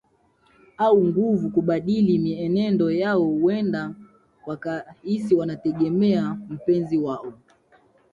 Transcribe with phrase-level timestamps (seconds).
[0.77, 3.95] au nguvu kubadili mienendo yao Huenda
[4.45, 7.33] wakahisi wanategemea mpenzi wao